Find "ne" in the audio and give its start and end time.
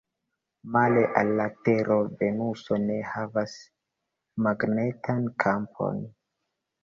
2.85-2.97